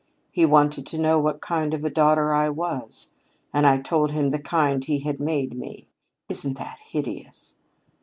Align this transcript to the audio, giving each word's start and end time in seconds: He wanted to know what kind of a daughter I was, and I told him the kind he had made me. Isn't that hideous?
He 0.31 0.47
wanted 0.47 0.87
to 0.87 0.97
know 0.97 1.19
what 1.19 1.41
kind 1.41 1.75
of 1.75 1.83
a 1.85 1.89
daughter 1.91 2.33
I 2.33 2.49
was, 2.49 3.11
and 3.53 3.67
I 3.67 3.77
told 3.77 4.09
him 4.13 4.31
the 4.31 4.39
kind 4.39 4.83
he 4.83 5.01
had 5.01 5.19
made 5.19 5.55
me. 5.55 5.89
Isn't 6.27 6.57
that 6.57 6.79
hideous? 6.83 7.55